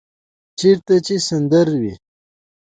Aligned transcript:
-چیرته 0.59 0.95
چې 1.05 1.15
سمندر 1.27 1.67
وی، 1.81 1.93